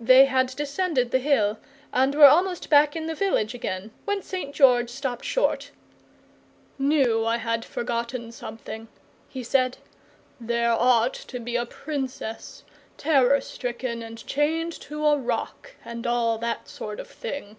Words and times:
They 0.00 0.24
had 0.24 0.48
descended 0.56 1.12
the 1.12 1.20
hill 1.20 1.60
and 1.92 2.12
were 2.16 2.26
almost 2.26 2.68
back 2.68 2.96
in 2.96 3.06
the 3.06 3.14
village 3.14 3.54
again, 3.54 3.92
when 4.04 4.20
St. 4.20 4.52
George 4.52 4.90
stopped 4.90 5.24
short, 5.24 5.70
"KNEW 6.76 7.24
I 7.24 7.36
had 7.36 7.64
forgotten 7.64 8.32
something," 8.32 8.88
he 9.28 9.44
said. 9.44 9.78
"There 10.40 10.72
ought 10.72 11.14
to 11.14 11.38
be 11.38 11.54
a 11.54 11.66
Princess. 11.66 12.64
Terror 12.96 13.40
stricken 13.40 14.02
and 14.02 14.26
chained 14.26 14.72
to 14.80 15.06
a 15.06 15.16
rock, 15.16 15.76
and 15.84 16.04
all 16.04 16.36
that 16.38 16.66
sort 16.66 16.98
of 16.98 17.06
thing. 17.06 17.56